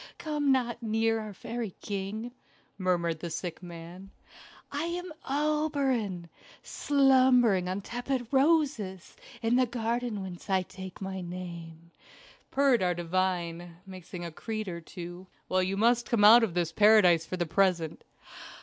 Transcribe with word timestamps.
Come 0.17 0.51
not 0.51 0.81
near 0.81 1.19
our 1.19 1.31
fairy 1.31 1.75
king," 1.79 2.31
murmured 2.79 3.19
the 3.19 3.29
sick 3.29 3.61
man. 3.61 4.09
"I 4.71 4.85
am 4.85 5.13
Oberon, 5.29 6.27
slumbering 6.63 7.69
on 7.69 7.81
tepid 7.81 8.25
roses 8.31 9.15
in 9.43 9.57
the 9.57 9.67
garden 9.67 10.23
whence 10.23 10.49
I 10.49 10.63
take 10.63 11.01
my 11.01 11.21
name," 11.21 11.91
purred 12.49 12.81
our 12.81 12.95
divine, 12.95 13.77
mixing 13.85 14.25
a 14.25 14.31
creed 14.31 14.67
or 14.67 14.81
two. 14.81 15.27
"Well, 15.47 15.61
you 15.61 15.77
must 15.77 16.09
come 16.09 16.23
out 16.23 16.43
of 16.43 16.55
this 16.55 16.71
paradise 16.71 17.27
for 17.27 17.37
the 17.37 17.45
present." 17.45 18.03